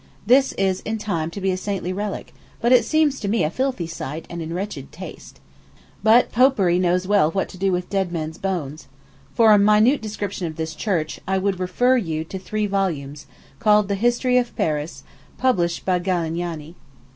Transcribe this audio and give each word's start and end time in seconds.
This 0.25 0.53
is 0.53 0.79
in 0.79 0.97
time 0.97 1.29
to 1.29 1.39
be 1.39 1.51
a 1.51 1.55
saintly 1.57 1.93
relic, 1.93 2.33
but 2.59 2.71
it 2.71 2.83
seems 2.85 3.19
to 3.19 3.27
me 3.27 3.43
a 3.43 3.51
filthy 3.51 3.85
sight, 3.85 4.25
and 4.31 4.41
in 4.41 4.51
wretched 4.51 4.91
taste. 4.91 5.39
But 6.01 6.31
Popery 6.31 6.79
knows 6.79 7.07
well 7.07 7.29
what 7.29 7.47
to 7.49 7.57
do 7.59 7.71
with 7.71 7.87
dead 7.87 8.11
men's 8.11 8.39
bones. 8.39 8.87
For 9.35 9.53
a 9.53 9.59
minute 9.59 10.01
description 10.01 10.47
of 10.47 10.55
this 10.55 10.73
church, 10.73 11.19
I 11.27 11.37
would 11.37 11.59
refer 11.59 11.97
you 11.97 12.23
to 12.23 12.39
three 12.39 12.65
volumes, 12.65 13.27
called 13.59 13.89
the 13.89 13.93
"History 13.93 14.39
of 14.39 14.55
Paris," 14.55 15.03
published 15.37 15.85
by 15.85 15.99
Galignani. 15.99 16.73